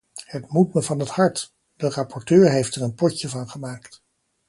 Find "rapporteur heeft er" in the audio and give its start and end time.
1.89-2.81